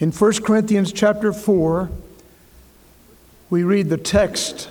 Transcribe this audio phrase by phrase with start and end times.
[0.00, 1.90] In 1 Corinthians chapter 4,
[3.50, 4.70] we read the text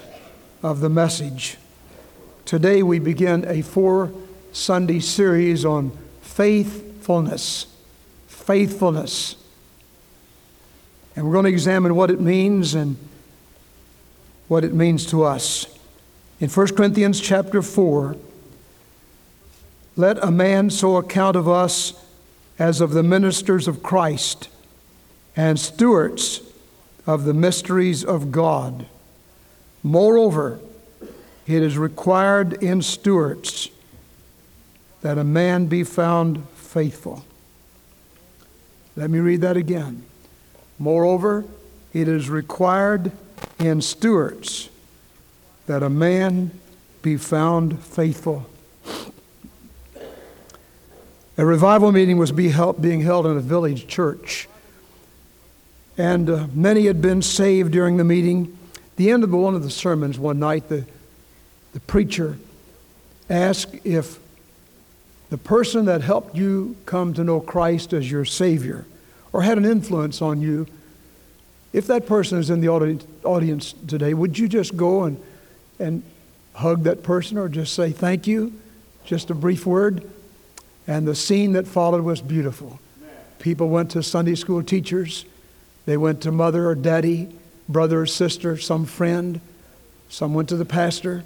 [0.63, 1.57] of the message.
[2.45, 4.11] Today we begin a four
[4.53, 7.67] Sunday series on faithfulness.
[8.27, 9.35] Faithfulness.
[11.15, 12.97] And we're going to examine what it means and
[14.47, 15.67] what it means to us.
[16.39, 18.15] In 1 Corinthians chapter 4,
[19.95, 21.93] let a man so account of us
[22.57, 24.49] as of the ministers of Christ
[25.39, 26.41] and stewards
[27.07, 28.85] of the mysteries of God.
[29.83, 30.59] Moreover,
[31.47, 33.69] it is required in stewards
[34.99, 37.23] that a man be found faithful.
[38.97, 40.03] Let me read that again.
[40.77, 41.45] Moreover,
[41.93, 43.13] it is required
[43.59, 44.67] in stewards
[45.67, 46.51] that a man
[47.01, 48.45] be found faithful.
[51.37, 54.48] A revival meeting was being held in a village church,
[55.99, 58.57] and uh, many had been saved during the meeting.
[58.95, 60.85] The end of one of the sermons one night, the,
[61.73, 62.37] the preacher
[63.29, 64.17] asked if
[65.29, 68.85] the person that helped you come to know Christ as your Savior
[69.33, 70.67] or had an influence on you,
[71.73, 75.21] if that person is in the audience today, would you just go and,
[75.79, 76.01] and
[76.53, 78.53] hug that person or just say thank you?
[79.03, 80.09] Just a brief word?
[80.87, 82.79] And the scene that followed was beautiful.
[83.39, 85.25] People went to Sunday school teachers,
[85.89, 87.27] they went to mother or daddy,
[87.67, 89.41] brother or sister, some friend,
[90.09, 91.23] some went to the pastor.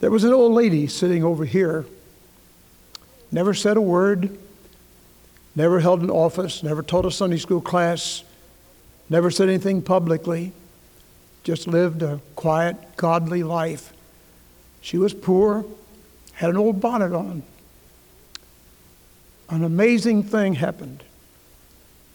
[0.00, 1.84] There was an old lady sitting over here,
[3.30, 4.38] never said a word,
[5.54, 8.22] never held an office, never taught a Sunday school class,
[9.10, 10.52] never said anything publicly,
[11.44, 13.92] just lived a quiet, godly life.
[14.80, 15.64] She was poor,
[16.32, 17.42] had an old bonnet on
[19.50, 21.02] an amazing thing happened.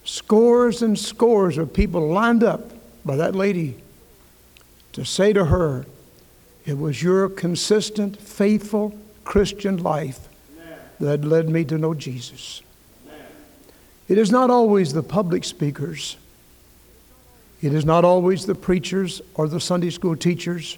[0.04, 2.72] Scores and scores of people lined up
[3.06, 3.76] by that lady
[4.94, 5.86] to say to her,
[6.66, 10.28] It was your consistent, faithful Christian life
[11.00, 12.62] that led me to know Jesus.
[14.08, 16.18] It is not always the public speakers,
[17.62, 20.78] it is not always the preachers or the Sunday school teachers,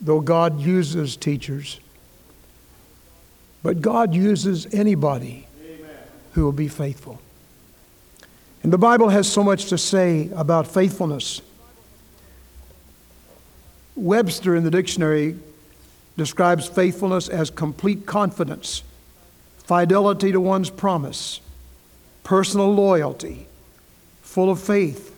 [0.00, 1.78] though God uses teachers.
[3.62, 5.46] But God uses anybody
[6.32, 7.20] who will be faithful.
[8.66, 11.40] And the Bible has so much to say about faithfulness.
[13.94, 15.38] Webster in the dictionary
[16.16, 18.82] describes faithfulness as complete confidence,
[19.58, 21.40] fidelity to one's promise,
[22.24, 23.46] personal loyalty,
[24.22, 25.16] full of faith,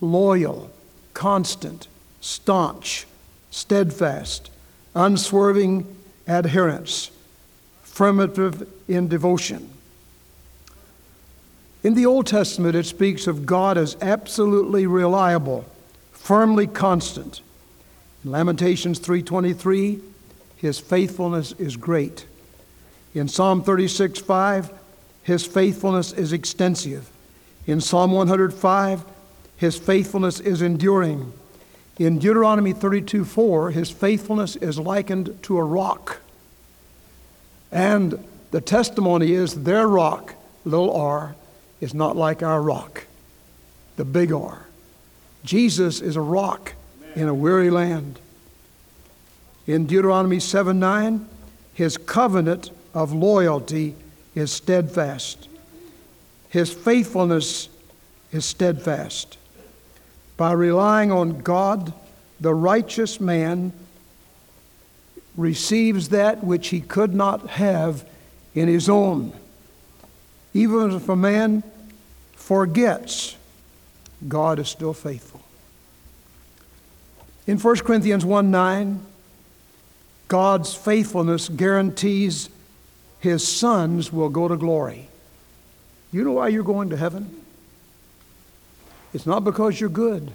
[0.00, 0.70] loyal,
[1.14, 1.88] constant,
[2.20, 3.08] staunch,
[3.50, 4.50] steadfast,
[4.94, 5.84] unswerving
[6.28, 7.10] adherence,
[7.82, 9.68] affirmative in devotion.
[11.88, 15.64] In the Old Testament, it speaks of God as absolutely reliable,
[16.12, 17.40] firmly constant.
[18.22, 20.02] In Lamentations 3:23,
[20.54, 22.26] his faithfulness is great.
[23.14, 24.70] In Psalm 36:5,
[25.22, 27.08] his faithfulness is extensive.
[27.66, 29.06] In Psalm 105,
[29.56, 31.32] his faithfulness is enduring.
[31.98, 36.18] In Deuteronomy 32:4, his faithfulness is likened to a rock.
[37.72, 40.34] And the testimony is their rock,
[40.66, 41.34] little r,
[41.80, 43.04] is not like our rock,
[43.96, 44.66] the big R.
[45.44, 46.74] Jesus is a rock
[47.14, 48.18] in a weary land.
[49.66, 51.28] In Deuteronomy 7 9,
[51.74, 53.94] his covenant of loyalty
[54.34, 55.48] is steadfast.
[56.48, 57.68] His faithfulness
[58.32, 59.36] is steadfast.
[60.36, 61.92] By relying on God,
[62.40, 63.72] the righteous man
[65.36, 68.04] receives that which he could not have
[68.54, 69.32] in his own.
[70.54, 71.62] Even if a man
[72.32, 73.36] forgets,
[74.26, 75.42] God is still faithful.
[77.46, 79.00] In 1 Corinthians 1 9,
[80.28, 82.50] God's faithfulness guarantees
[83.20, 85.08] his sons will go to glory.
[86.12, 87.42] You know why you're going to heaven?
[89.12, 90.32] It's not because you're good.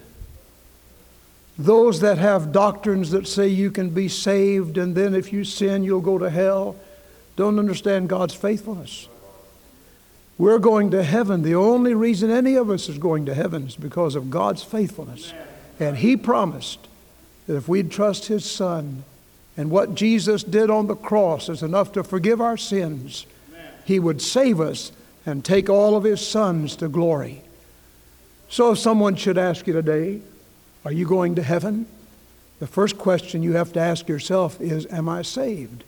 [1.56, 5.84] Those that have doctrines that say you can be saved and then if you sin,
[5.84, 6.76] you'll go to hell
[7.36, 9.08] don't understand God's faithfulness.
[10.36, 11.42] We're going to heaven.
[11.42, 15.32] The only reason any of us is going to heaven is because of God's faithfulness.
[15.78, 16.88] And He promised
[17.46, 19.04] that if we'd trust His Son
[19.56, 23.26] and what Jesus did on the cross is enough to forgive our sins,
[23.84, 24.90] He would save us
[25.24, 27.42] and take all of His sons to glory.
[28.48, 30.20] So if someone should ask you today,
[30.84, 31.86] Are you going to heaven?
[32.58, 35.84] The first question you have to ask yourself is, Am I saved?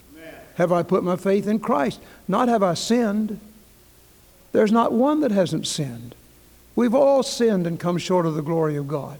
[0.54, 2.00] Have I put my faith in Christ?
[2.26, 3.40] Not have I sinned.
[4.56, 6.14] There's not one that hasn't sinned.
[6.74, 9.18] We've all sinned and come short of the glory of God.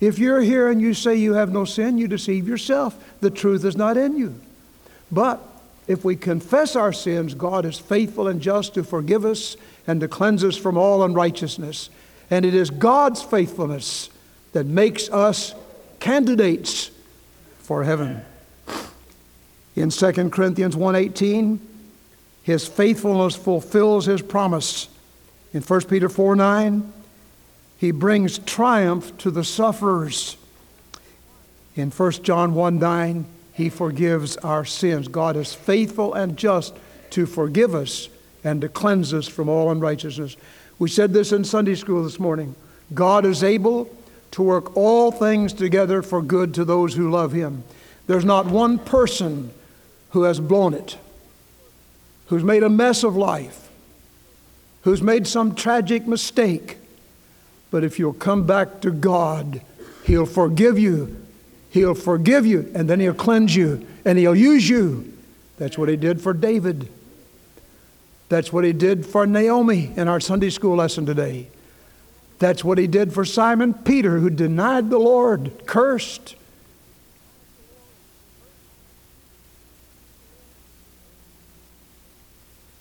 [0.00, 2.96] If you're here and you say you have no sin, you deceive yourself.
[3.20, 4.34] The truth is not in you.
[5.10, 5.38] But
[5.86, 10.08] if we confess our sins, God is faithful and just to forgive us and to
[10.08, 11.90] cleanse us from all unrighteousness.
[12.30, 14.08] And it is God's faithfulness
[14.54, 15.54] that makes us
[16.00, 16.90] candidates
[17.58, 18.22] for heaven.
[19.76, 21.58] In 2 Corinthians 1:18,
[22.42, 24.88] his faithfulness fulfills his promise.
[25.52, 26.92] In 1 Peter 4 9,
[27.78, 30.36] he brings triumph to the sufferers.
[31.74, 33.24] In 1 John 1 9,
[33.54, 35.08] he forgives our sins.
[35.08, 36.74] God is faithful and just
[37.10, 38.08] to forgive us
[38.44, 40.36] and to cleanse us from all unrighteousness.
[40.78, 42.54] We said this in Sunday school this morning.
[42.92, 43.94] God is able
[44.32, 47.62] to work all things together for good to those who love him.
[48.06, 49.52] There's not one person
[50.10, 50.96] who has blown it,
[52.26, 53.68] who's made a mess of life,
[54.82, 56.78] who's made some tragic mistake.
[57.70, 59.62] But if you'll come back to God,
[60.04, 61.16] He'll forgive you.
[61.70, 65.12] He'll forgive you, and then He'll cleanse you, and He'll use you.
[65.58, 66.88] That's what He did for David.
[68.28, 71.48] That's what He did for Naomi in our Sunday school lesson today.
[72.38, 76.34] That's what He did for Simon Peter, who denied the Lord, cursed.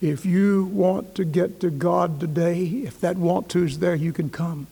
[0.01, 4.11] If you want to get to God today, if that want to is there, you
[4.11, 4.65] can come.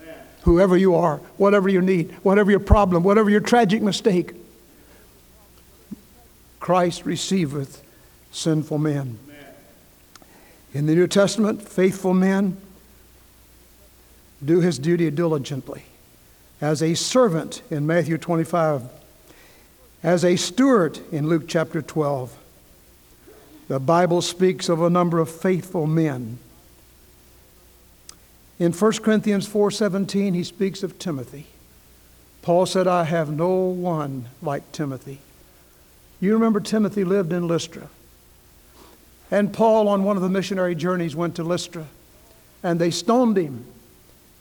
[0.00, 0.14] Amen.
[0.42, 4.34] Whoever you are, whatever you need, whatever your problem, whatever your tragic mistake,
[6.58, 7.82] Christ receiveth
[8.32, 9.18] sinful men.
[9.24, 9.44] Amen.
[10.74, 12.56] In the New Testament, faithful men
[14.44, 15.84] do his duty diligently.
[16.60, 18.82] As a servant in Matthew 25,
[20.02, 22.36] as a steward in Luke chapter 12
[23.68, 26.38] the Bible speaks of a number of faithful men.
[28.58, 31.46] In 1 Corinthians 4:17 he speaks of Timothy.
[32.42, 35.20] Paul said, "I have no one like Timothy."
[36.20, 37.88] You remember Timothy lived in Lystra.
[39.30, 41.86] And Paul on one of the missionary journeys went to Lystra
[42.62, 43.64] and they stoned him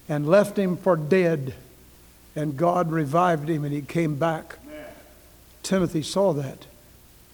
[0.08, 1.56] and left him for dead.
[2.36, 4.60] And God revived him and he came back.
[5.64, 6.66] Timothy saw that.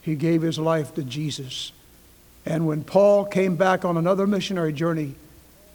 [0.02, 1.72] He gave his life to Jesus.
[2.48, 5.16] And when Paul came back on another missionary journey,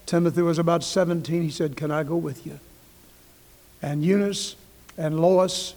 [0.06, 1.42] Timothy was about 17.
[1.42, 2.58] He said, Can I go with you?
[3.82, 4.56] And Eunice
[4.96, 5.74] and Lois,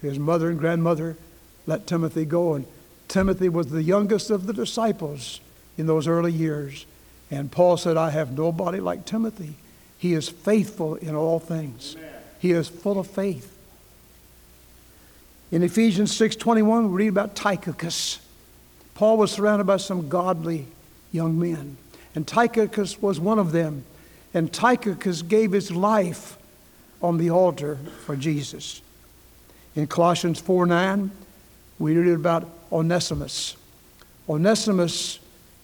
[0.00, 1.16] his mother and grandmother,
[1.66, 2.54] let Timothy go.
[2.54, 2.64] And
[3.08, 5.40] Timothy was the youngest of the disciples
[5.76, 6.86] in those early years.
[7.28, 9.56] And Paul said, I have nobody like Timothy.
[9.98, 11.96] He is faithful in all things.
[11.98, 12.12] Amen.
[12.38, 13.52] He is full of faith.
[15.50, 18.20] In Ephesians 6:21, we read about Tychicus.
[18.96, 20.66] Paul was surrounded by some godly
[21.12, 21.76] young men,
[22.14, 23.84] and Tychicus was one of them.
[24.32, 26.38] And Tychicus gave his life
[27.02, 28.80] on the altar for Jesus.
[29.74, 31.10] In Colossians 4 9,
[31.78, 33.56] we read about Onesimus.
[34.30, 35.18] Onesimus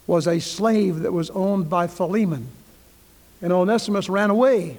[0.07, 2.49] was a slave that was owned by Philemon.
[3.41, 4.77] And Onesimus ran away.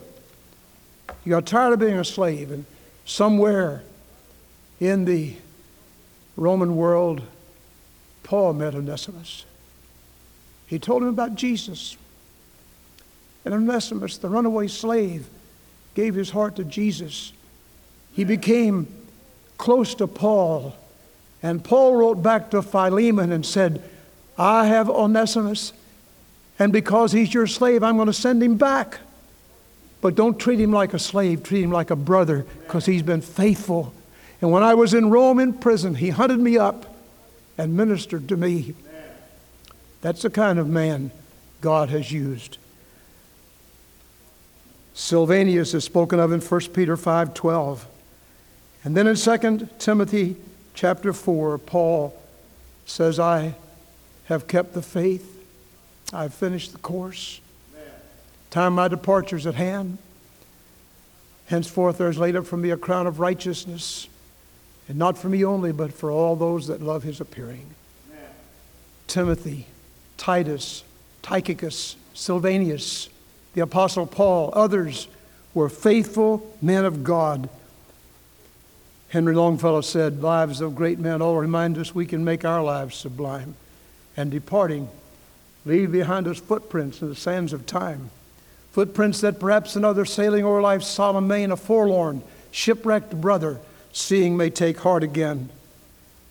[1.23, 2.65] He got tired of being a slave, and
[3.03, 3.81] somewhere
[4.79, 5.35] in the
[6.37, 7.23] Roman world,
[8.23, 9.45] Paul met Onesimus.
[10.67, 11.97] He told him about Jesus.
[13.45, 15.27] And Onesimus, the runaway slave,
[15.95, 17.33] gave his heart to Jesus.
[18.13, 18.87] He became
[19.57, 20.75] close to Paul.
[21.41, 23.83] And Paul wrote back to Philemon and said,
[24.37, 25.73] I have Onesimus,
[26.57, 28.99] and because he's your slave, I'm going to send him back.
[30.01, 33.21] But don't treat him like a slave, treat him like a brother, because he's been
[33.21, 33.93] faithful.
[34.41, 36.92] And when I was in Rome in prison, he hunted me up
[37.57, 38.73] and ministered to me.
[40.01, 41.11] That's the kind of man
[41.61, 42.57] God has used.
[44.93, 47.85] Silvanus is spoken of in 1 Peter 5:12.
[48.83, 50.35] And then in 2 Timothy
[50.73, 52.13] chapter 4, Paul
[52.85, 53.55] says, I
[54.25, 55.29] have kept the faith.
[56.11, 57.39] I've finished the course.
[58.49, 59.97] Time my departure is at hand.
[61.47, 64.07] Henceforth there is laid up for me a crown of righteousness
[64.93, 67.65] and not for me only, but for all those that love his appearing.
[68.11, 68.29] Amen.
[69.07, 69.65] Timothy,
[70.17, 70.83] Titus,
[71.23, 73.09] Tychicus, Silvanus,
[73.55, 75.07] the Apostle Paul, others
[75.55, 77.49] were faithful men of God.
[79.09, 82.95] Henry Longfellow said, Lives of great men all remind us we can make our lives
[82.95, 83.55] sublime.
[84.15, 84.89] And departing,
[85.65, 88.11] leave behind us footprints in the sands of time.
[88.73, 92.21] Footprints that perhaps another sailing o'er life's solemn main, a forlorn,
[92.51, 93.59] shipwrecked brother,
[93.93, 95.49] seeing may take heart again.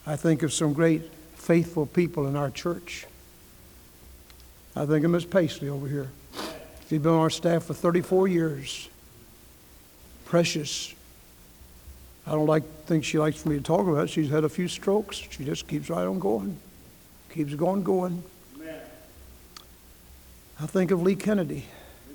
[0.07, 3.07] I think of some great faithful people in our church.
[4.77, 6.11] I think of Miss Paisley over here.
[6.89, 8.89] She's been on our staff for 34 years.
[10.27, 10.95] Precious.
[12.27, 14.11] I don't like think she likes for me to talk about it.
[14.11, 15.17] She's had a few strokes.
[15.17, 16.59] She just keeps right on going.
[17.33, 18.23] Keeps going, going.
[18.57, 18.81] Amen.
[20.61, 21.65] I think of Lee Kennedy,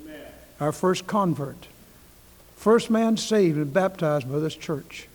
[0.02, 0.20] Amen.
[0.60, 1.66] our first convert.
[2.56, 5.08] First man saved and baptized by this church.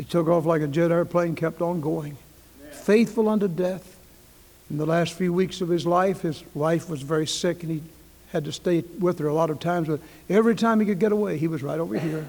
[0.00, 2.16] He took off like a jet airplane, kept on going.
[2.70, 3.98] Faithful unto death.
[4.70, 7.82] In the last few weeks of his life, his wife was very sick and he
[8.32, 9.88] had to stay with her a lot of times.
[9.88, 12.26] But every time he could get away, he was right over here.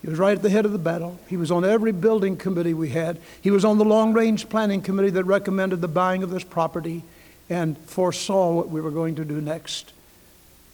[0.00, 1.18] He was right at the head of the battle.
[1.28, 3.18] He was on every building committee we had.
[3.42, 7.02] He was on the long range planning committee that recommended the buying of this property
[7.50, 9.92] and foresaw what we were going to do next.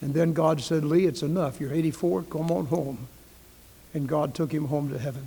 [0.01, 1.61] And then God said, Lee, it's enough.
[1.61, 3.09] You're 84, come on home.
[3.93, 5.27] And God took him home to heaven.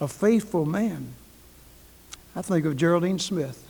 [0.00, 1.14] A faithful man.
[2.34, 3.66] I think of Geraldine Smith.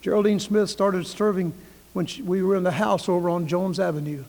[0.00, 1.52] Geraldine Smith started serving
[1.92, 4.24] when she, we were in the house over on Jones Avenue.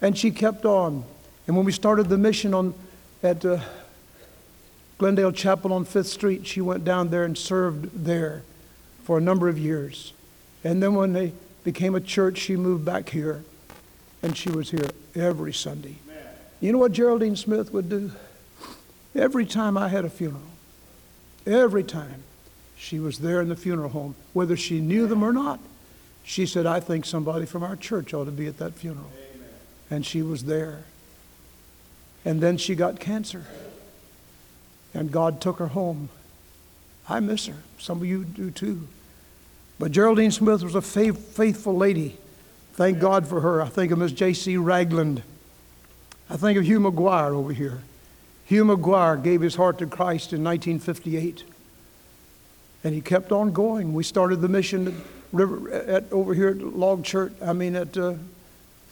[0.00, 1.04] And she kept on.
[1.46, 2.74] And when we started the mission on,
[3.22, 3.60] at uh,
[4.98, 8.42] Glendale Chapel on Fifth Street, she went down there and served there
[9.04, 10.12] for a number of years.
[10.64, 11.32] And then when they
[11.64, 13.44] became a church, she moved back here.
[14.22, 15.96] And she was here every Sunday.
[16.60, 18.10] You know what Geraldine Smith would do?
[19.14, 20.42] Every time I had a funeral,
[21.46, 22.22] every time
[22.76, 25.60] she was there in the funeral home, whether she knew them or not,
[26.22, 29.10] she said, I think somebody from our church ought to be at that funeral.
[29.90, 30.84] And she was there.
[32.24, 33.46] And then she got cancer.
[34.92, 36.10] And God took her home.
[37.08, 37.56] I miss her.
[37.78, 38.86] Some of you do too.
[39.78, 42.18] But Geraldine Smith was a faith, faithful lady.
[42.74, 43.62] Thank God for her.
[43.62, 44.56] I think of Miss J.C.
[44.56, 45.22] Ragland.
[46.28, 47.80] I think of Hugh McGuire over here.
[48.48, 51.44] Hugh McGuire gave his heart to Christ in 1958.
[52.82, 53.92] And he kept on going.
[53.92, 54.94] We started the mission at,
[55.32, 58.14] River, at over here at Log Church, I mean at uh,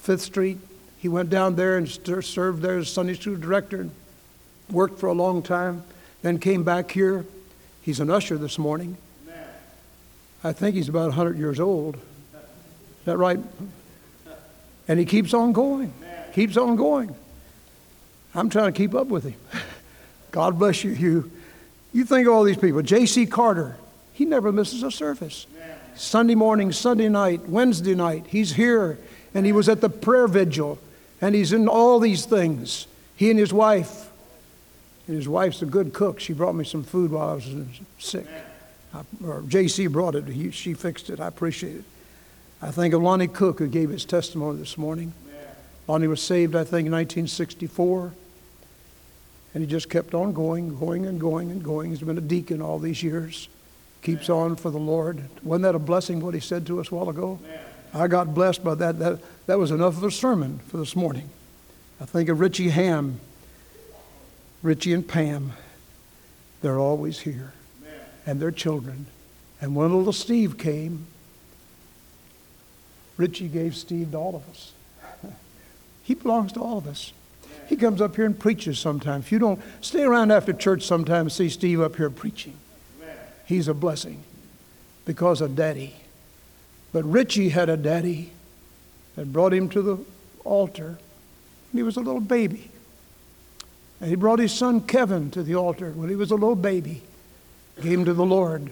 [0.00, 0.58] Fifth Street.
[0.98, 3.92] He went down there and served there as Sunday school director and
[4.70, 5.84] worked for a long time.
[6.20, 7.24] Then came back here.
[7.80, 8.98] He's an usher this morning.
[10.44, 11.94] I think he's about 100 years old.
[11.94, 12.02] Is
[13.06, 13.40] that right?
[14.86, 15.94] And he keeps on going.
[16.34, 17.16] Keeps on going.
[18.36, 19.34] I'm trying to keep up with him.
[20.30, 21.30] God bless you, Hugh.
[21.94, 22.82] You think of all these people.
[22.82, 23.24] J.C.
[23.24, 23.76] Carter,
[24.12, 25.46] he never misses a service.
[25.94, 28.98] Sunday morning, Sunday night, Wednesday night, he's here.
[29.34, 30.78] And he was at the prayer vigil.
[31.22, 32.86] And he's in all these things.
[33.16, 34.10] He and his wife.
[35.08, 36.20] And his wife's a good cook.
[36.20, 37.48] She brought me some food while I was
[37.98, 38.26] sick.
[38.92, 39.86] I, or J.C.
[39.86, 40.26] brought it.
[40.26, 41.20] He, she fixed it.
[41.20, 41.84] I appreciate it.
[42.60, 45.14] I think of Lonnie Cook, who gave his testimony this morning.
[45.88, 48.12] Lonnie was saved, I think, in 1964.
[49.56, 51.88] And he just kept on going, going and going and going.
[51.88, 53.48] He's been a deacon all these years.
[54.02, 55.30] Keeps on for the Lord.
[55.42, 57.38] Wasn't that a blessing what he said to us a while ago?
[57.94, 58.98] I got blessed by that.
[58.98, 61.30] That, that was enough of a sermon for this morning.
[61.98, 63.18] I think of Richie Ham,
[64.62, 65.54] Richie and Pam.
[66.60, 67.54] They're always here.
[68.26, 69.06] And their children.
[69.62, 71.06] And when little Steve came,
[73.16, 74.72] Richie gave Steve to all of us.
[76.02, 77.14] he belongs to all of us.
[77.68, 79.26] He comes up here and preaches sometimes.
[79.26, 82.56] If you don't stay around after church sometimes, see Steve up here preaching,
[83.44, 84.22] he's a blessing
[85.04, 85.96] because of daddy.
[86.92, 88.32] But Richie had a daddy
[89.16, 89.98] that brought him to the
[90.44, 90.98] altar
[91.76, 92.70] he was a little baby.
[94.00, 97.02] And he brought his son Kevin to the altar when he was a little baby,
[97.80, 98.70] gave him to the Lord.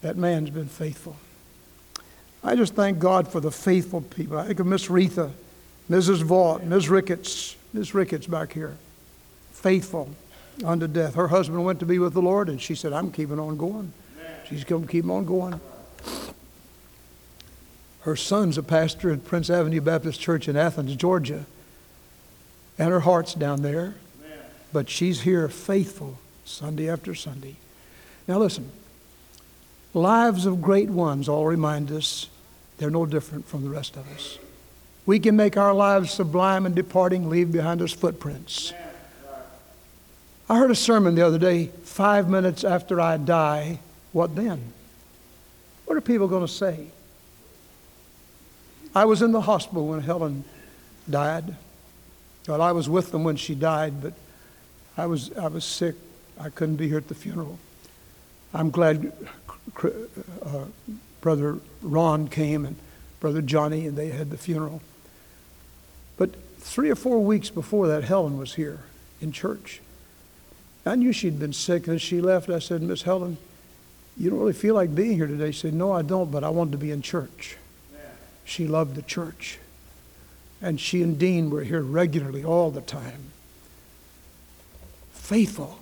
[0.00, 1.16] That man's been faithful.
[2.42, 4.38] I just thank God for the faithful people.
[4.38, 5.32] I think of Miss Retha.
[5.90, 6.22] Mrs.
[6.22, 6.88] Vaught, Ms.
[6.88, 7.94] Ricketts, Ms.
[7.94, 8.76] Ricketts back here,
[9.52, 10.10] faithful
[10.64, 11.14] unto death.
[11.14, 13.92] Her husband went to be with the Lord, and she said, I'm keeping on going.
[14.48, 15.60] She's going to keep on going.
[18.00, 21.44] Her son's a pastor at Prince Avenue Baptist Church in Athens, Georgia,
[22.78, 23.94] and her heart's down there.
[24.72, 27.56] But she's here faithful Sunday after Sunday.
[28.28, 28.70] Now, listen
[29.96, 32.28] lives of great ones all remind us
[32.78, 34.38] they're no different from the rest of us.
[35.06, 38.72] We can make our lives sublime and departing, leave behind us footprints.
[40.50, 43.78] I heard a sermon the other day five minutes after I die,
[44.12, 44.72] what then?
[45.86, 46.88] What are people going to say?
[48.94, 50.44] I was in the hospital when Helen
[51.08, 51.54] died.
[52.48, 54.14] Well, I was with them when she died, but
[54.96, 55.94] I was, I was sick.
[56.40, 57.58] I couldn't be here at the funeral.
[58.52, 59.12] I'm glad
[59.82, 60.64] uh,
[61.20, 62.76] Brother Ron came and
[63.20, 64.80] Brother Johnny, and they had the funeral.
[66.16, 68.80] But three or four weeks before that, Helen was here
[69.20, 69.80] in church.
[70.84, 73.38] I knew she'd been sick, and as she left, I said, Miss Helen,
[74.16, 75.50] you don't really feel like being here today.
[75.50, 77.56] She said, No, I don't, but I want to be in church.
[78.44, 79.58] She loved the church.
[80.62, 83.32] And she and Dean were here regularly all the time.
[85.12, 85.80] Faithful.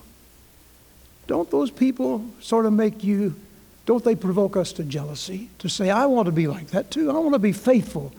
[1.27, 3.37] Don't those people sort of make you,
[3.87, 5.51] don't they provoke us to jealousy?
[5.59, 7.11] To say, I want to be like that too.
[7.11, 8.13] I want to be faithful.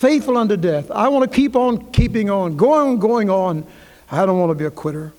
[0.00, 0.90] Faithful unto death.
[0.90, 3.66] I want to keep on keeping on, going on, going on.
[4.10, 5.12] I don't want to be a quitter.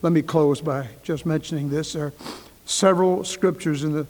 [0.00, 1.92] Let me close by just mentioning this.
[1.92, 2.12] There are
[2.64, 4.06] several scriptures in the,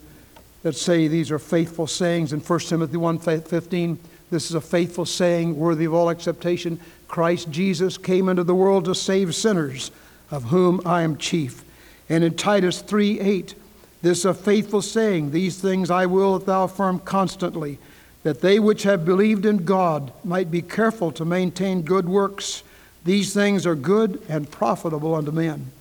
[0.61, 2.31] that say these are faithful sayings.
[2.31, 3.99] In 1 Timothy 1 15,
[4.31, 6.79] this is a faithful saying worthy of all acceptation.
[7.09, 9.91] Christ Jesus came into the world to save sinners,
[10.31, 11.65] of whom I am chief.
[12.07, 13.55] And in Titus 3 8,
[14.01, 15.31] this is a faithful saying.
[15.31, 17.79] These things I will that thou affirm constantly,
[18.23, 22.63] that they which have believed in God might be careful to maintain good works.
[23.03, 25.71] These things are good and profitable unto men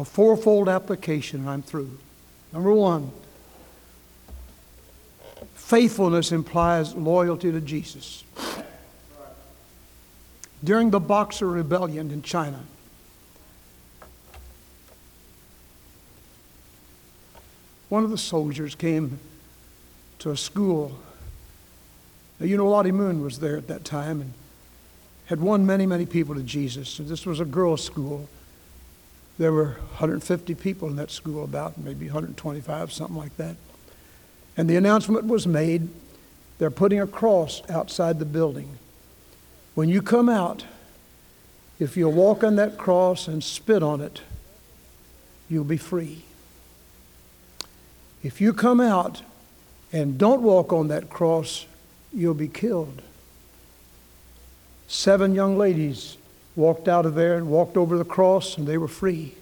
[0.00, 1.98] a fourfold application, and I'm through.
[2.52, 3.10] Number one,
[5.54, 8.24] faithfulness implies loyalty to Jesus.
[10.64, 12.60] During the Boxer Rebellion in China,
[17.90, 19.18] one of the soldiers came
[20.20, 20.98] to a school.
[22.40, 24.32] Now, you know, Lottie Moon was there at that time and
[25.26, 26.98] had won many, many people to Jesus.
[26.98, 28.28] And this was a girls' school.
[29.38, 33.56] There were 150 people in that school, about maybe 125, something like that.
[34.56, 35.88] And the announcement was made
[36.60, 38.78] they're putting a cross outside the building.
[39.74, 40.66] When you come out,
[41.78, 44.20] if you'll walk on that cross and spit on it,
[45.48, 46.22] you'll be free.
[48.22, 49.22] If you come out
[49.90, 51.64] and don't walk on that cross,
[52.12, 53.02] you'll be killed.
[54.88, 56.16] Seven young ladies
[56.56, 59.34] walked out of there and walked over the cross, and they were free.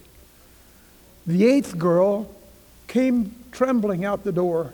[1.25, 2.29] The eighth girl
[2.87, 4.73] came trembling out the door.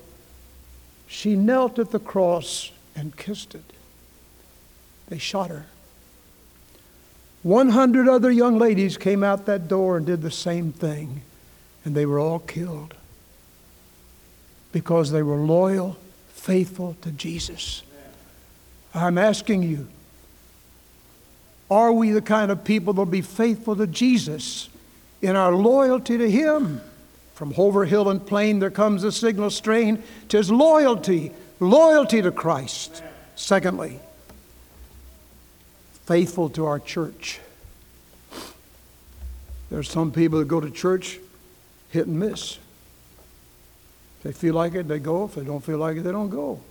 [1.08, 3.64] She knelt at the cross and kissed it.
[5.08, 5.66] They shot her.
[7.44, 11.22] 100 other young ladies came out that door and did the same thing,
[11.84, 12.96] and they were all killed
[14.72, 15.96] because they were loyal,
[16.30, 17.84] faithful to Jesus.
[18.96, 19.88] I'm asking you,
[21.70, 24.70] are we the kind of people that will be faithful to Jesus
[25.22, 26.82] in our loyalty to Him?
[27.34, 30.02] From Hover Hill and Plain, there comes a signal strain.
[30.30, 33.04] Tis loyalty, loyalty to Christ.
[33.36, 34.00] Secondly,
[36.06, 37.42] faithful to our church.
[39.70, 41.20] There's some people that go to church
[41.90, 42.60] hit and miss.
[44.18, 45.26] If they feel like it, they go.
[45.26, 46.62] If they don't feel like it, they don't go.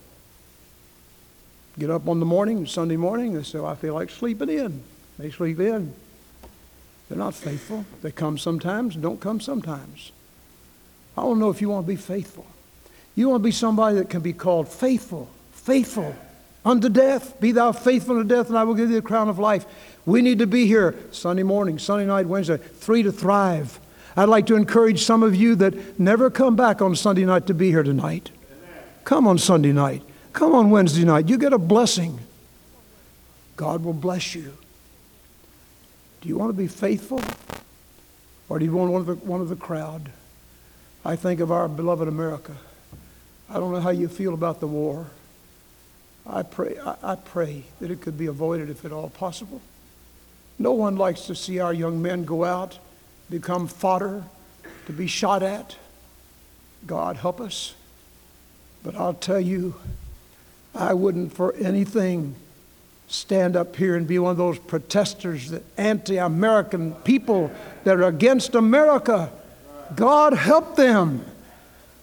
[1.77, 4.81] Get up on the morning, Sunday morning, they say, I feel like sleeping in.
[5.19, 5.93] They sleep in.
[7.09, 7.85] They're not faithful.
[8.01, 10.11] They come sometimes, don't come sometimes.
[11.17, 12.45] I don't know if you want to be faithful.
[13.15, 16.15] You want to be somebody that can be called faithful, faithful
[16.65, 17.39] unto death.
[17.39, 19.65] Be thou faithful unto death, and I will give thee the crown of life.
[20.05, 23.79] We need to be here Sunday morning, Sunday night, Wednesday, three to thrive.
[24.17, 27.53] I'd like to encourage some of you that never come back on Sunday night to
[27.53, 28.31] be here tonight.
[29.03, 30.01] Come on Sunday night.
[30.35, 31.29] Come on Wednesday night.
[31.29, 32.19] You get a blessing.
[33.55, 34.57] God will bless you.
[36.19, 37.21] Do you want to be faithful?
[38.49, 40.11] Or do you want one of the, one of the crowd?
[41.05, 42.53] I think of our beloved America.
[43.49, 45.07] I don't know how you feel about the war.
[46.27, 49.61] I pray, I, I pray that it could be avoided if at all possible.
[50.59, 52.77] No one likes to see our young men go out,
[53.29, 54.25] become fodder,
[54.87, 55.77] to be shot at.
[56.85, 57.73] God help us.
[58.83, 59.75] But I'll tell you,
[60.75, 62.35] I wouldn't for anything
[63.07, 67.51] stand up here and be one of those protesters, the anti American people
[67.83, 69.31] that are against America.
[69.95, 71.25] God help them.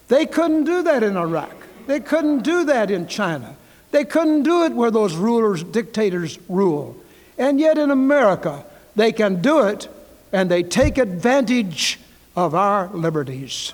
[0.07, 1.53] They couldn't do that in Iraq.
[1.87, 3.55] They couldn't do that in China.
[3.91, 6.97] They couldn't do it where those rulers, dictators rule.
[7.37, 9.87] And yet in America, they can do it
[10.31, 11.99] and they take advantage
[12.35, 13.73] of our liberties.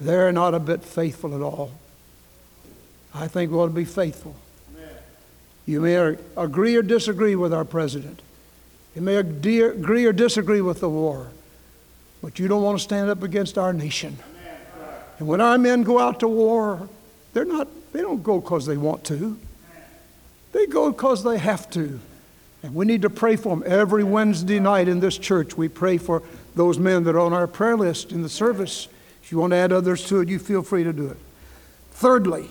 [0.00, 1.72] They're not a bit faithful at all.
[3.14, 4.34] I think we ought to be faithful.
[5.66, 8.20] You may agree or disagree with our president.
[8.94, 11.28] You may agree or disagree with the war.
[12.20, 14.18] But you don't want to stand up against our nation.
[15.18, 16.88] And when our men go out to war,
[17.32, 19.38] they're not, they don't go because they want to.
[20.52, 22.00] They go because they have to.
[22.62, 23.64] And we need to pray for them.
[23.66, 26.22] Every Wednesday night in this church, we pray for
[26.54, 28.88] those men that are on our prayer list in the service.
[29.22, 31.16] If you want to add others to it, you feel free to do it.
[31.92, 32.48] Thirdly,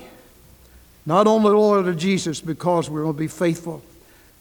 [1.06, 3.84] not only loyal to Jesus because we're going to be faithful,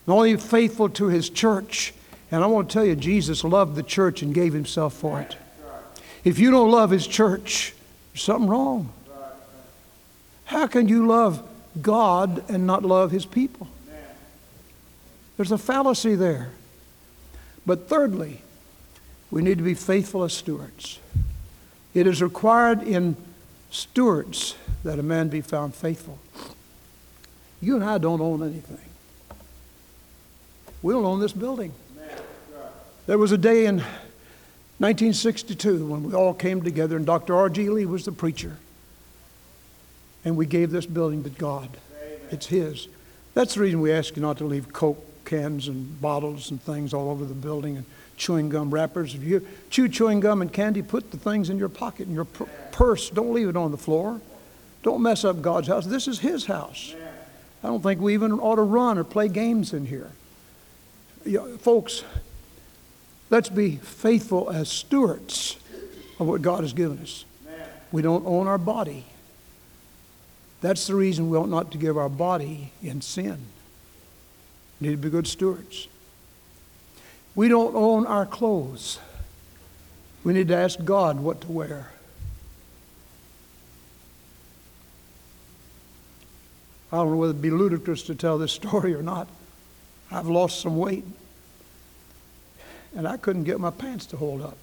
[0.07, 1.93] not only faithful to his church.
[2.31, 5.37] And I want to tell you, Jesus loved the church and gave himself for it.
[6.25, 7.75] If you don't love his church,
[8.13, 8.93] there's something wrong.
[10.53, 11.43] How can you love
[11.81, 13.69] God and not love His people?
[15.37, 16.51] There's a fallacy there.
[17.65, 18.43] But thirdly,
[19.31, 20.99] we need to be faithful as stewards.
[21.95, 23.17] It is required in
[23.73, 24.55] stewards
[24.85, 26.19] that a man be found faithful.
[27.61, 28.79] You and I don't own anything.
[30.83, 31.73] We don't own this building.
[33.07, 33.77] There was a day in
[34.79, 37.35] 1962 when we all came together, and Dr.
[37.35, 37.69] R.G.
[37.69, 38.59] Lee was the preacher.
[40.25, 41.69] And we gave this building to God.
[42.31, 42.89] It's His.
[43.35, 46.93] That's the reason we ask you not to leave Coke cans and bottles and things
[46.93, 47.87] all over the building and
[48.23, 49.17] chewing gum wrappers.
[49.17, 52.25] If you chew chewing gum and candy, put the things in your pocket, in your
[52.25, 53.11] purse.
[53.11, 54.21] Don't leave it on the floor.
[54.85, 55.87] Don't mess up God's house.
[55.87, 56.95] This is His house.
[57.65, 60.11] I don't think we even ought to run or play games in here.
[61.59, 62.05] folks,
[63.29, 65.59] let's be faithful as stewards
[66.21, 67.25] of what God has given us.
[67.91, 69.05] We don't own our body.
[70.61, 73.39] That's the reason we ought not to give our body in sin.
[74.81, 75.89] We need to be good stewards.
[77.35, 78.99] We don't own our clothes.
[80.25, 81.89] We need to ask God what to wear.
[86.93, 89.29] I don't know whether it'd be ludicrous to tell this story or not.
[90.11, 91.05] I've lost some weight,
[92.95, 94.59] and I couldn't get my pants to hold up.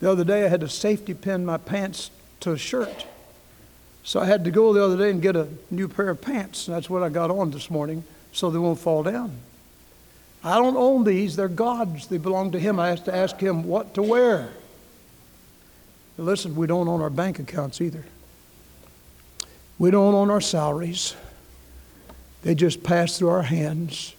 [0.00, 3.06] The other day, I had to safety pin my pants to a shirt.
[4.04, 6.66] So I had to go the other day and get a new pair of pants.
[6.66, 9.38] That's what I got on this morning so they won't fall down.
[10.46, 12.06] I don't own these, they're God's.
[12.06, 12.78] They belong to Him.
[12.78, 14.50] I have to ask Him what to wear.
[16.16, 18.04] Listen, we don't own our bank accounts either.
[19.76, 21.16] We don't own our salaries,
[22.42, 24.14] they just pass through our hands.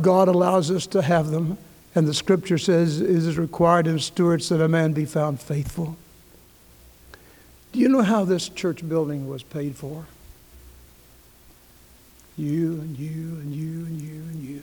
[0.00, 1.58] God allows us to have them,
[1.96, 5.96] and the scripture says it is required in stewards that a man be found faithful.
[7.72, 10.06] Do you know how this church building was paid for?
[12.38, 14.62] You and you and you and you and you.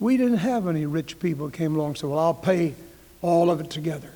[0.00, 2.74] We didn't have any rich people came along and said, Well, I'll pay
[3.22, 4.12] all of it together.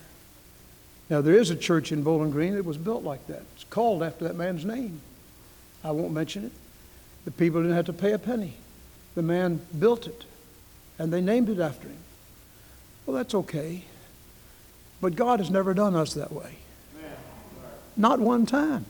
[1.11, 3.42] Now, there is a church in Bowling Green that was built like that.
[3.55, 5.01] It's called after that man's name.
[5.85, 6.53] I won't mention it.
[7.25, 8.55] The people didn't have to pay a penny.
[9.14, 10.25] The man built it,
[10.99, 11.99] and they named it after him.
[13.05, 13.85] Well, that's okay.
[15.01, 16.57] But God has never done us that way.
[17.97, 18.87] Not one time.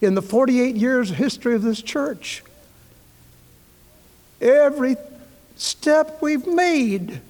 [0.00, 2.42] In the 48 years history of this church,
[4.40, 4.96] every
[5.60, 7.20] step we've made,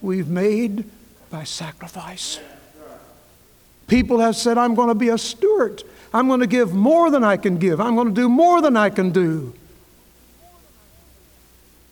[0.00, 0.84] we've made
[1.30, 2.40] by sacrifice.
[3.86, 5.82] People have said, I'm going to be a steward.
[6.12, 7.80] I'm going to give more than I can give.
[7.80, 9.54] I'm going to do more than I can do.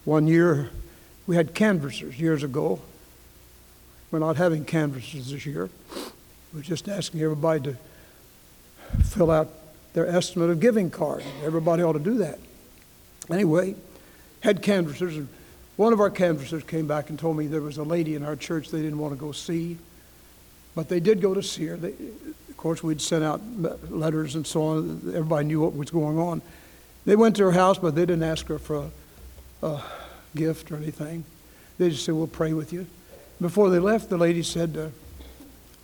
[0.05, 0.71] One year,
[1.27, 2.81] we had canvassers years ago.
[4.11, 5.69] We're not having canvassers this year.
[6.55, 7.77] We're just asking everybody to
[9.03, 9.51] fill out
[9.93, 11.25] their estimate of giving card.
[11.45, 12.39] Everybody ought to do that.
[13.31, 13.75] Anyway,
[14.41, 15.29] had canvassers, and
[15.77, 18.37] one of our canvassers came back and told me there was a lady in our
[18.37, 19.79] church they didn't want to go see.
[20.75, 21.77] But they did go to see her.
[21.77, 21.93] They,
[22.49, 23.41] of course, we'd sent out
[23.91, 25.03] letters and so on.
[25.09, 26.43] Everybody knew what was going on.
[27.05, 28.91] They went to her house, but they didn't ask her for
[29.63, 29.85] a, a
[30.35, 31.25] gift or anything.
[31.79, 32.87] They just said, We'll pray with you.
[33.41, 34.89] Before they left, the lady said, uh,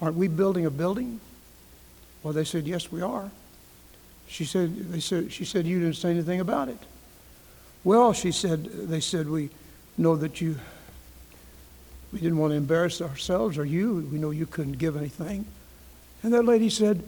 [0.00, 1.20] Aren't we building a building?
[2.22, 3.30] Well, they said, Yes, we are.
[4.26, 6.78] She said, they said, she said, You didn't say anything about it.
[7.84, 9.50] Well, she said, they said, We
[9.96, 10.56] know that you
[12.12, 14.06] we didn't want to embarrass ourselves or you.
[14.12, 15.46] We know you couldn't give anything.
[16.22, 17.02] And that lady said,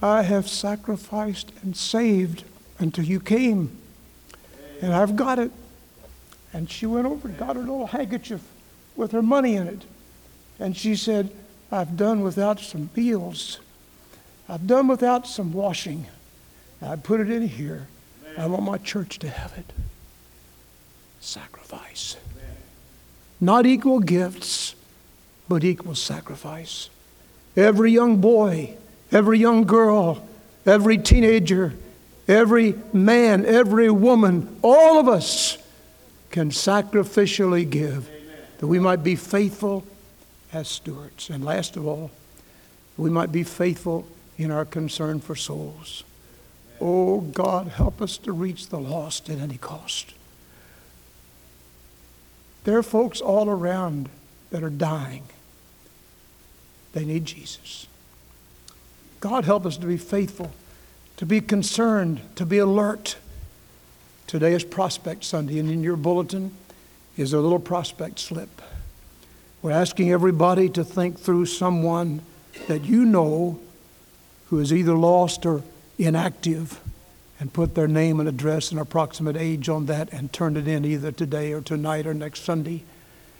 [0.00, 2.44] I have sacrificed and saved
[2.78, 3.76] until you came.
[4.80, 5.52] And I've got it.
[6.52, 8.40] And she went over and got her little handkerchief
[8.96, 9.82] with her money in it.
[10.58, 11.30] And she said,
[11.70, 13.60] I've done without some meals.
[14.48, 16.06] I've done without some washing.
[16.80, 17.86] I put it in here.
[18.36, 19.72] I want my church to have it.
[21.22, 22.16] Sacrifice.
[23.40, 24.74] Not equal gifts,
[25.48, 26.90] but equal sacrifice.
[27.56, 28.76] Every young boy,
[29.10, 30.26] every young girl,
[30.66, 31.74] every teenager,
[32.26, 35.58] every man, every woman, all of us
[36.30, 38.10] can sacrificially give
[38.58, 39.84] that we might be faithful
[40.52, 41.30] as stewards.
[41.30, 42.10] And last of all,
[42.96, 44.06] we might be faithful
[44.38, 46.04] in our concern for souls.
[46.80, 50.14] Oh, God, help us to reach the lost at any cost.
[52.64, 54.08] There are folks all around
[54.50, 55.24] that are dying.
[56.92, 57.86] They need Jesus.
[59.20, 60.52] God help us to be faithful,
[61.16, 63.16] to be concerned, to be alert.
[64.26, 66.52] Today is Prospect Sunday, and in your bulletin
[67.16, 68.62] is a little prospect slip.
[69.60, 72.22] We're asking everybody to think through someone
[72.68, 73.58] that you know
[74.48, 75.62] who is either lost or
[75.98, 76.80] inactive
[77.42, 80.84] and put their name and address and approximate age on that and turn it in
[80.84, 82.84] either today or tonight or next Sunday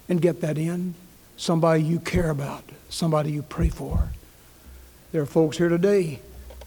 [0.09, 0.93] and get that in.
[1.37, 4.09] Somebody you care about, somebody you pray for.
[5.13, 6.19] There are folks here today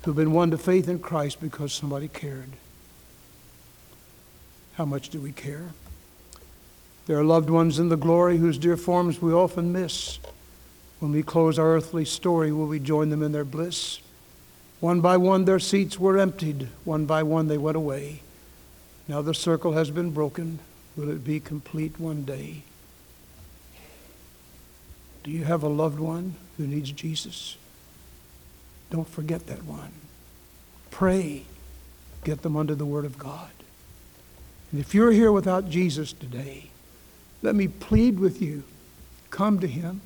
[0.06, 2.52] who've been won to faith in Christ because somebody cared.
[4.76, 5.74] How much do we care?
[7.06, 10.20] There are loved ones in the glory whose dear forms we often miss.
[11.00, 14.00] When we close our earthly story, will we join them in their bliss?
[14.86, 16.68] One by one, their seats were emptied.
[16.84, 18.22] One by one, they went away.
[19.08, 20.60] Now the circle has been broken.
[20.96, 22.62] Will it be complete one day?
[25.24, 27.58] Do you have a loved one who needs Jesus?
[28.92, 29.92] Don't forget that one.
[30.92, 31.46] Pray.
[32.24, 33.50] Get them under the Word of God.
[34.72, 36.70] And if you're here without Jesus today,
[37.42, 38.62] let me plead with you
[39.32, 40.02] come to Him.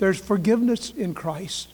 [0.00, 1.68] There's forgiveness in Christ.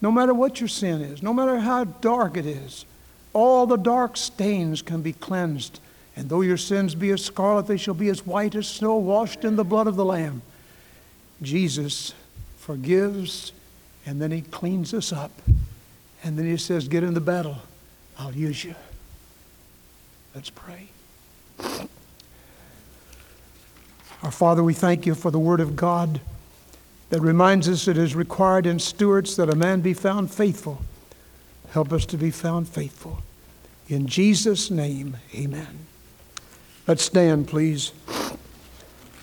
[0.00, 2.84] No matter what your sin is, no matter how dark it is,
[3.32, 5.80] all the dark stains can be cleansed.
[6.16, 9.44] And though your sins be as scarlet, they shall be as white as snow, washed
[9.44, 10.42] in the blood of the Lamb.
[11.42, 12.14] Jesus
[12.58, 13.52] forgives,
[14.06, 15.30] and then He cleans us up.
[16.24, 17.58] And then He says, Get in the battle,
[18.18, 18.74] I'll use you.
[20.34, 20.88] Let's pray.
[24.22, 26.20] Our Father, we thank you for the Word of God
[27.10, 30.82] that reminds us it is required in stewards that a man be found faithful.
[31.70, 33.22] Help us to be found faithful.
[33.88, 35.86] In Jesus' name, amen.
[36.86, 37.92] Let's stand, please.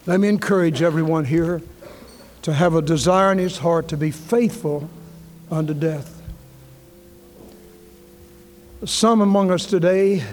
[0.06, 1.62] Let me encourage everyone here
[2.42, 4.90] to have a desire in his heart to be faithful
[5.50, 6.22] unto death.
[8.86, 10.24] Some among us today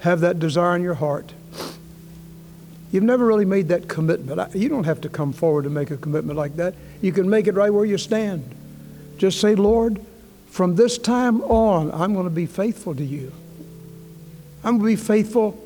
[0.00, 1.32] have that desire in your heart.
[2.94, 4.54] You've never really made that commitment.
[4.54, 6.76] You don't have to come forward to make a commitment like that.
[7.02, 8.54] You can make it right where you stand.
[9.18, 10.00] Just say, Lord,
[10.46, 13.32] from this time on, I'm going to be faithful to you.
[14.62, 15.60] I'm going to be faithful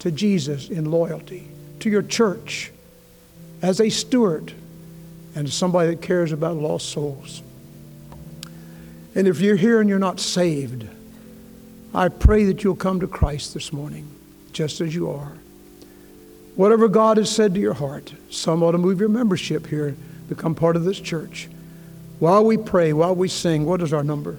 [0.00, 1.46] to Jesus in loyalty,
[1.78, 2.72] to your church,
[3.62, 4.52] as a steward,
[5.36, 7.40] and somebody that cares about lost souls.
[9.14, 10.88] And if you're here and you're not saved,
[11.94, 14.08] I pray that you'll come to Christ this morning,
[14.52, 15.34] just as you are.
[16.56, 19.96] Whatever God has said to your heart, some ought to move your membership here,
[20.28, 21.48] become part of this church.
[22.20, 24.36] While we pray, while we sing, what is our number?